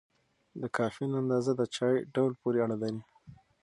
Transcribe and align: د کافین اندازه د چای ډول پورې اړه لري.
د 0.61 0.63
کافین 0.77 1.11
اندازه 1.21 1.51
د 1.55 1.61
چای 1.75 1.95
ډول 2.15 2.31
پورې 2.41 2.57
اړه 2.65 2.77
لري. 2.81 3.01